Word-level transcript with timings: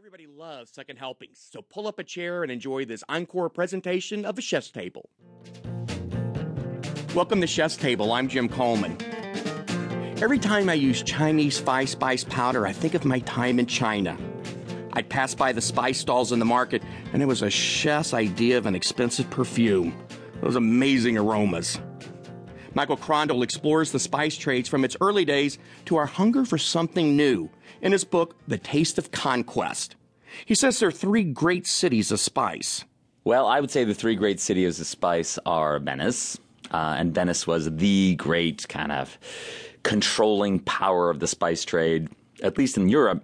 Everybody 0.00 0.26
loves 0.26 0.70
second 0.72 0.96
helpings, 0.96 1.46
so 1.52 1.60
pull 1.60 1.86
up 1.86 1.98
a 1.98 2.04
chair 2.04 2.42
and 2.42 2.50
enjoy 2.50 2.86
this 2.86 3.04
encore 3.10 3.50
presentation 3.50 4.24
of 4.24 4.34
the 4.34 4.40
Chef's 4.40 4.70
Table. 4.70 5.10
Welcome 7.14 7.42
to 7.42 7.46
Chef's 7.46 7.76
Table. 7.76 8.10
I'm 8.14 8.26
Jim 8.26 8.48
Coleman. 8.48 8.96
Every 10.22 10.38
time 10.38 10.70
I 10.70 10.72
use 10.72 11.02
Chinese 11.02 11.60
five 11.60 11.90
spice 11.90 12.24
powder, 12.24 12.66
I 12.66 12.72
think 12.72 12.94
of 12.94 13.04
my 13.04 13.18
time 13.20 13.58
in 13.58 13.66
China. 13.66 14.16
I'd 14.94 15.10
pass 15.10 15.34
by 15.34 15.52
the 15.52 15.60
spice 15.60 15.98
stalls 15.98 16.32
in 16.32 16.38
the 16.38 16.46
market, 16.46 16.82
and 17.12 17.20
it 17.20 17.26
was 17.26 17.42
a 17.42 17.50
chef's 17.50 18.14
idea 18.14 18.56
of 18.56 18.64
an 18.64 18.74
expensive 18.74 19.28
perfume. 19.28 19.94
Those 20.40 20.56
amazing 20.56 21.18
aromas. 21.18 21.78
Michael 22.74 22.96
Krondl 22.96 23.42
explores 23.42 23.90
the 23.90 23.98
spice 23.98 24.36
trades 24.36 24.68
from 24.68 24.84
its 24.84 24.96
early 25.00 25.24
days 25.24 25.58
to 25.86 25.96
our 25.96 26.06
hunger 26.06 26.44
for 26.44 26.58
something 26.58 27.16
new 27.16 27.50
in 27.82 27.92
his 27.92 28.04
book, 28.04 28.36
The 28.46 28.58
Taste 28.58 28.98
of 28.98 29.10
Conquest. 29.10 29.96
He 30.44 30.54
says 30.54 30.78
there 30.78 30.88
are 30.88 30.92
three 30.92 31.24
great 31.24 31.66
cities 31.66 32.12
of 32.12 32.20
spice. 32.20 32.84
Well, 33.24 33.46
I 33.46 33.60
would 33.60 33.70
say 33.70 33.84
the 33.84 33.94
three 33.94 34.14
great 34.14 34.40
cities 34.40 34.80
of 34.80 34.86
spice 34.86 35.38
are 35.44 35.78
Venice, 35.80 36.38
uh, 36.70 36.96
and 36.98 37.14
Venice 37.14 37.46
was 37.46 37.74
the 37.76 38.14
great 38.14 38.68
kind 38.68 38.92
of 38.92 39.18
controlling 39.82 40.60
power 40.60 41.10
of 41.10 41.18
the 41.18 41.26
spice 41.26 41.64
trade, 41.64 42.08
at 42.42 42.56
least 42.56 42.76
in 42.76 42.88
Europe, 42.88 43.22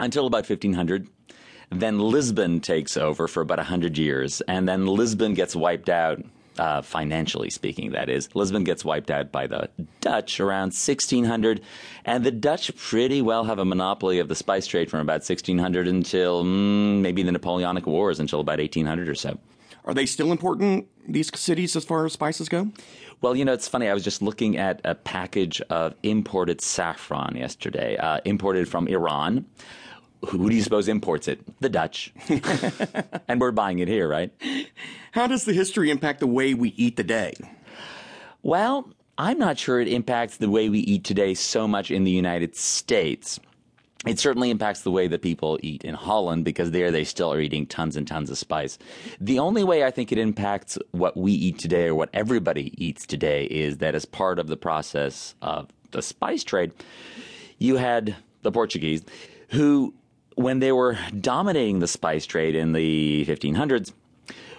until 0.00 0.26
about 0.26 0.48
1500. 0.48 1.08
Then 1.70 1.98
Lisbon 1.98 2.60
takes 2.60 2.96
over 2.96 3.28
for 3.28 3.40
about 3.42 3.58
100 3.58 3.98
years, 3.98 4.40
and 4.42 4.68
then 4.68 4.86
Lisbon 4.86 5.34
gets 5.34 5.54
wiped 5.54 5.88
out 5.88 6.22
uh, 6.58 6.82
financially 6.82 7.50
speaking, 7.50 7.92
that 7.92 8.08
is. 8.08 8.34
Lisbon 8.34 8.64
gets 8.64 8.84
wiped 8.84 9.10
out 9.10 9.32
by 9.32 9.46
the 9.46 9.68
Dutch 10.00 10.40
around 10.40 10.72
1600, 10.72 11.60
and 12.04 12.24
the 12.24 12.30
Dutch 12.30 12.74
pretty 12.76 13.22
well 13.22 13.44
have 13.44 13.58
a 13.58 13.64
monopoly 13.64 14.18
of 14.18 14.28
the 14.28 14.34
spice 14.34 14.66
trade 14.66 14.90
from 14.90 15.00
about 15.00 15.22
1600 15.22 15.88
until 15.88 16.44
mm, 16.44 17.00
maybe 17.00 17.22
the 17.22 17.32
Napoleonic 17.32 17.86
Wars 17.86 18.20
until 18.20 18.40
about 18.40 18.58
1800 18.58 19.08
or 19.08 19.14
so. 19.14 19.38
Are 19.84 19.94
they 19.94 20.06
still 20.06 20.30
important, 20.30 20.86
these 21.08 21.30
cities, 21.34 21.74
as 21.74 21.84
far 21.84 22.06
as 22.06 22.12
spices 22.12 22.48
go? 22.48 22.70
Well, 23.20 23.34
you 23.34 23.44
know, 23.44 23.52
it's 23.52 23.68
funny. 23.68 23.88
I 23.88 23.94
was 23.94 24.04
just 24.04 24.22
looking 24.22 24.56
at 24.56 24.80
a 24.84 24.94
package 24.94 25.60
of 25.62 25.94
imported 26.02 26.60
saffron 26.60 27.36
yesterday, 27.36 27.96
uh, 27.96 28.20
imported 28.24 28.68
from 28.68 28.86
Iran 28.86 29.46
who 30.28 30.48
do 30.48 30.54
you 30.54 30.62
suppose 30.62 30.88
imports 30.88 31.28
it? 31.28 31.40
The 31.60 31.68
Dutch. 31.68 32.12
and 33.28 33.40
we're 33.40 33.50
buying 33.50 33.80
it 33.80 33.88
here, 33.88 34.08
right? 34.08 34.32
How 35.12 35.26
does 35.26 35.44
the 35.44 35.52
history 35.52 35.90
impact 35.90 36.20
the 36.20 36.26
way 36.26 36.54
we 36.54 36.70
eat 36.70 36.96
today? 36.96 37.34
Well, 38.42 38.92
I'm 39.18 39.38
not 39.38 39.58
sure 39.58 39.80
it 39.80 39.88
impacts 39.88 40.38
the 40.38 40.50
way 40.50 40.68
we 40.68 40.80
eat 40.80 41.04
today 41.04 41.34
so 41.34 41.68
much 41.68 41.90
in 41.90 42.04
the 42.04 42.10
United 42.10 42.56
States. 42.56 43.38
It 44.04 44.18
certainly 44.18 44.50
impacts 44.50 44.80
the 44.80 44.90
way 44.90 45.06
that 45.06 45.22
people 45.22 45.60
eat 45.62 45.84
in 45.84 45.94
Holland 45.94 46.44
because 46.44 46.72
there 46.72 46.90
they 46.90 47.04
still 47.04 47.32
are 47.32 47.40
eating 47.40 47.66
tons 47.66 47.96
and 47.96 48.06
tons 48.06 48.30
of 48.30 48.38
spice. 48.38 48.78
The 49.20 49.38
only 49.38 49.62
way 49.62 49.84
I 49.84 49.92
think 49.92 50.10
it 50.10 50.18
impacts 50.18 50.76
what 50.90 51.16
we 51.16 51.30
eat 51.30 51.58
today 51.58 51.86
or 51.86 51.94
what 51.94 52.10
everybody 52.12 52.74
eats 52.84 53.06
today 53.06 53.44
is 53.44 53.78
that 53.78 53.94
as 53.94 54.04
part 54.04 54.40
of 54.40 54.48
the 54.48 54.56
process 54.56 55.36
of 55.40 55.68
the 55.92 56.02
spice 56.02 56.42
trade, 56.42 56.72
you 57.58 57.76
had 57.76 58.16
the 58.42 58.50
Portuguese 58.50 59.04
who 59.50 59.94
when 60.36 60.60
they 60.60 60.72
were 60.72 60.98
dominating 61.20 61.78
the 61.78 61.88
spice 61.88 62.26
trade 62.26 62.54
in 62.54 62.72
the 62.72 63.24
1500s, 63.26 63.92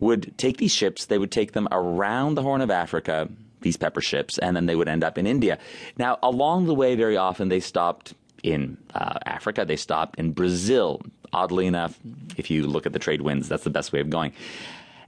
would 0.00 0.36
take 0.36 0.58
these 0.58 0.72
ships, 0.72 1.06
they 1.06 1.18
would 1.18 1.30
take 1.30 1.52
them 1.52 1.68
around 1.70 2.34
the 2.34 2.42
Horn 2.42 2.60
of 2.60 2.70
Africa, 2.70 3.28
these 3.62 3.76
pepper 3.76 4.00
ships, 4.00 4.38
and 4.38 4.54
then 4.54 4.66
they 4.66 4.76
would 4.76 4.88
end 4.88 5.02
up 5.02 5.18
in 5.18 5.26
India. 5.26 5.58
Now, 5.96 6.18
along 6.22 6.66
the 6.66 6.74
way, 6.74 6.94
very 6.94 7.16
often 7.16 7.48
they 7.48 7.60
stopped 7.60 8.14
in 8.42 8.76
uh, 8.94 9.18
Africa, 9.24 9.64
they 9.64 9.76
stopped 9.76 10.18
in 10.18 10.32
Brazil. 10.32 11.00
Oddly 11.32 11.66
enough, 11.66 11.98
if 12.36 12.50
you 12.50 12.66
look 12.66 12.86
at 12.86 12.92
the 12.92 12.98
trade 12.98 13.22
winds, 13.22 13.48
that's 13.48 13.64
the 13.64 13.70
best 13.70 13.92
way 13.92 14.00
of 14.00 14.10
going. 14.10 14.32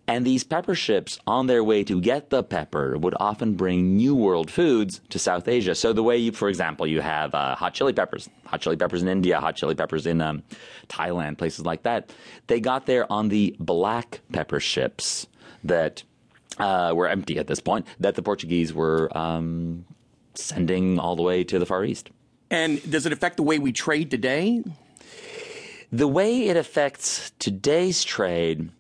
And 0.09 0.25
these 0.25 0.43
pepper 0.43 0.75
ships, 0.75 1.19
on 1.27 1.49
their 1.49 1.63
way 1.63 1.85
to 1.85 2.01
get 2.01 2.31
the 2.31 2.43
pepper, 2.43 2.97
would 2.97 3.15
often 3.21 3.53
bring 3.53 3.95
New 3.95 4.15
World 4.15 4.51
foods 4.51 5.03
to 5.11 5.19
South 5.19 5.47
Asia. 5.47 5.75
So 5.75 5.93
the 5.93 6.03
way, 6.03 6.17
you, 6.17 6.33
for 6.33 6.49
example, 6.49 6.87
you 6.87 7.03
have 7.03 7.35
uh, 7.35 7.55
hot 7.55 7.75
chili 7.75 7.93
peppers, 7.93 8.27
hot 8.47 8.63
chili 8.63 8.77
peppers 8.77 9.03
in 9.03 9.09
India, 9.09 9.39
hot 9.39 9.57
chili 9.57 9.75
peppers 9.75 10.07
in 10.07 10.23
um, 10.23 10.43
Thailand, 10.89 11.37
places 11.37 11.67
like 11.67 11.83
that. 11.83 12.11
They 12.47 12.59
got 12.59 12.87
there 12.87 13.11
on 13.13 13.29
the 13.29 13.55
black 13.61 14.23
pepper 14.33 14.61
ships 14.61 15.27
that 15.63 16.03
uh, 16.57 16.95
were 16.97 17.07
empty 17.07 17.39
at 17.39 17.47
this 17.47 17.61
point, 17.61 17.87
that 18.01 18.15
the 18.15 18.23
Portuguese 18.23 18.73
were 18.73 19.15
um, 19.17 19.85
sending 20.33 20.99
all 20.99 21.17
the 21.17 21.23
way 21.23 21.45
to 21.45 21.59
the 21.59 21.67
Far 21.67 21.85
East. 21.85 22.09
And 22.51 22.81
does 22.91 23.05
it 23.05 23.13
affect 23.13 23.37
the 23.37 23.43
way 23.43 23.59
we 23.59 23.73
trade 23.73 24.11
today? 24.11 24.65
The 25.93 26.09
way 26.09 26.49
it 26.49 26.57
affects 26.57 27.31
today's 27.39 28.05
trade 28.05 28.71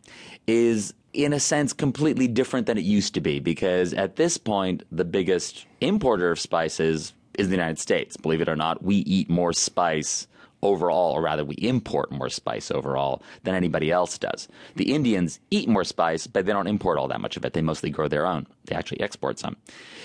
is 0.46 0.94
in 1.18 1.32
a 1.32 1.40
sense 1.40 1.72
completely 1.72 2.28
different 2.28 2.68
than 2.68 2.78
it 2.78 2.84
used 2.84 3.12
to 3.12 3.20
be 3.20 3.40
because 3.40 3.92
at 3.92 4.14
this 4.14 4.38
point 4.38 4.84
the 4.92 5.04
biggest 5.04 5.66
importer 5.80 6.30
of 6.30 6.38
spices 6.38 7.12
is 7.36 7.48
the 7.48 7.56
United 7.56 7.80
States. 7.80 8.16
Believe 8.16 8.40
it 8.40 8.48
or 8.48 8.54
not, 8.54 8.84
we 8.84 8.98
eat 8.98 9.28
more 9.28 9.52
spice 9.52 10.28
overall, 10.62 11.12
or 11.12 11.22
rather, 11.22 11.44
we 11.44 11.56
import 11.56 12.12
more 12.12 12.28
spice 12.28 12.70
overall 12.70 13.20
than 13.42 13.56
anybody 13.56 13.90
else 13.90 14.16
does. 14.16 14.48
The 14.76 14.92
Indians 14.94 15.40
eat 15.50 15.68
more 15.68 15.84
spice, 15.84 16.28
but 16.28 16.46
they 16.46 16.52
don't 16.52 16.66
import 16.68 16.98
all 16.98 17.08
that 17.08 17.20
much 17.20 17.36
of 17.36 17.44
it. 17.44 17.52
They 17.52 17.62
mostly 17.62 17.90
grow 17.90 18.06
their 18.06 18.26
own. 18.26 18.46
They 18.66 18.76
actually 18.76 19.00
export 19.00 19.40
some. 19.40 19.56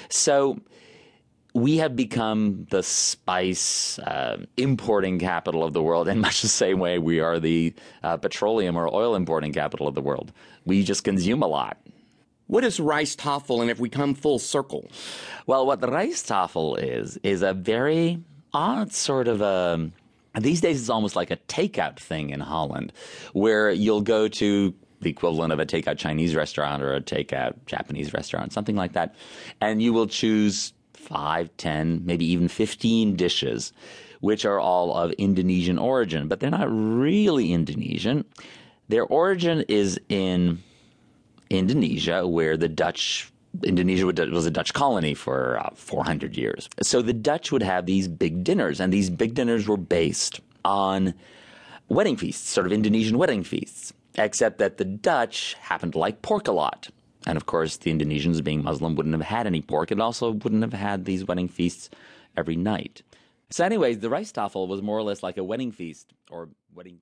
So 0.10 0.60
we 1.54 1.78
have 1.78 1.96
become 1.96 2.66
the 2.72 2.82
spice 2.82 4.00
uh, 4.00 4.38
importing 4.58 5.20
capital 5.20 5.64
of 5.64 5.74
the 5.74 5.84
world 5.84 6.08
in 6.08 6.20
much 6.22 6.42
the 6.42 6.48
same 6.48 6.80
way 6.80 6.98
we 6.98 7.20
are 7.20 7.40
the 7.40 7.74
uh, 8.04 8.18
petroleum 8.18 8.76
or 8.76 8.94
oil 8.94 9.16
importing 9.16 9.54
capital 9.54 9.88
of 9.88 9.96
the 9.96 10.02
world. 10.02 10.32
We 10.66 10.84
just 10.84 11.04
consume 11.04 11.44
a 11.44 11.48
lot. 11.48 11.78
What 12.48 12.64
is 12.64 12.80
rijsttafel, 12.80 13.62
and 13.62 13.70
if 13.70 13.80
we 13.80 13.90
come 13.90 14.14
full 14.16 14.38
circle? 14.38 14.90
Well, 15.48 15.66
what 15.66 15.80
the 15.80 15.88
rijsttafel 15.88 16.82
is, 16.82 17.18
is 17.24 17.42
a 17.42 17.54
very 17.54 18.22
odd 18.54 18.92
sort 18.92 19.28
of 19.28 19.42
a. 19.42 19.90
These 20.40 20.62
days, 20.62 20.82
it's 20.82 20.90
almost 20.90 21.16
like 21.16 21.30
a 21.30 21.38
takeout 21.38 21.98
thing 21.98 22.32
in 22.32 22.40
Holland, 22.40 22.92
where 23.34 23.72
you'll 23.72 24.02
go 24.02 24.28
to 24.28 24.74
the 25.00 25.10
equivalent 25.10 25.54
of 25.54 25.60
a 25.60 25.66
takeout 25.66 25.98
Chinese 25.98 26.36
restaurant 26.36 26.82
or 26.82 26.94
a 26.94 27.02
takeout 27.02 27.54
Japanese 27.66 28.14
restaurant, 28.14 28.52
something 28.52 28.76
like 28.76 28.94
that, 28.94 29.16
and 29.62 29.82
you 29.82 29.94
will 29.94 30.08
choose 30.08 30.74
five, 31.04 31.50
ten, 31.58 32.02
maybe 32.06 32.26
even 32.26 32.48
15 32.48 33.16
dishes, 33.16 33.74
which 34.22 34.46
are 34.46 34.60
all 34.60 34.96
of 34.96 35.12
Indonesian 35.14 35.78
origin, 35.78 36.28
but 36.28 36.40
they're 36.40 36.50
not 36.50 36.68
really 36.70 37.52
Indonesian. 37.52 38.26
Their 38.88 39.06
origin 39.06 39.66
is 39.68 40.00
in 40.10 40.64
Indonesia, 41.50 42.28
where 42.28 42.58
the 42.58 42.70
Dutch 42.70 43.32
Indonesia 43.62 44.06
was 44.08 44.46
a 44.46 44.52
Dutch 44.52 44.74
colony 44.74 45.14
for 45.14 45.60
uh, 45.60 45.70
400 45.76 46.36
years. 46.36 46.68
So 46.82 47.02
the 47.02 47.14
Dutch 47.14 47.52
would 47.52 47.62
have 47.62 47.86
these 47.86 48.08
big 48.08 48.44
dinners, 48.44 48.80
and 48.80 48.92
these 48.92 49.10
big 49.10 49.36
dinners 49.36 49.68
were 49.68 49.78
based 49.78 50.40
on 50.66 51.14
wedding 51.90 52.18
feasts, 52.18 52.50
sort 52.50 52.66
of 52.66 52.74
Indonesian 52.74 53.18
wedding 53.18 53.44
feasts, 53.44 53.94
except 54.16 54.58
that 54.58 54.78
the 54.78 54.86
Dutch 54.86 55.56
happened 55.60 55.94
to 55.94 56.00
like 56.00 56.22
pork 56.22 56.48
a 56.48 56.52
lot. 56.52 56.90
And 57.26 57.38
of 57.38 57.46
course, 57.46 57.78
the 57.78 57.92
Indonesians, 57.92 58.44
being 58.44 58.64
Muslim, 58.64 58.96
wouldn't 58.96 59.16
have 59.16 59.26
had 59.26 59.48
any 59.48 59.62
pork 59.62 59.92
and 59.92 60.02
also 60.02 60.32
wouldn't 60.32 60.62
have 60.62 60.74
had 60.74 61.06
these 61.06 61.26
wedding 61.26 61.48
feasts 61.48 61.90
every 62.36 62.56
night. 62.56 63.02
So, 63.50 63.64
anyways, 63.64 64.00
the 64.00 64.10
rijsttafel 64.10 64.68
was 64.68 64.82
more 64.82 64.98
or 64.98 65.04
less 65.04 65.24
like 65.24 65.38
a 65.38 65.44
wedding 65.44 65.72
feast 65.72 66.12
or 66.30 66.50
wedding 66.74 67.00